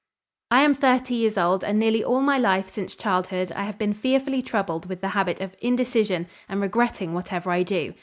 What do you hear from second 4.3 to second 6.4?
troubled with the habit of indecision